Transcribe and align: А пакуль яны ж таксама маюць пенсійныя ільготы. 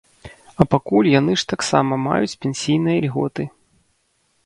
А 0.63 0.65
пакуль 0.71 1.09
яны 1.19 1.33
ж 1.43 1.47
таксама 1.53 1.93
маюць 2.09 2.39
пенсійныя 2.47 2.97
ільготы. 3.07 3.43